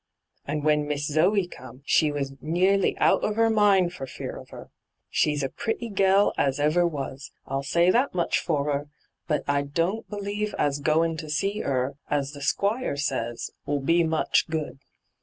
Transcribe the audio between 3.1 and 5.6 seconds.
of 'er mind for fear of 'er. She's a